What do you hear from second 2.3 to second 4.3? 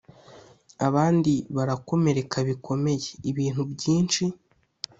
bikomeye, ibintu byinshi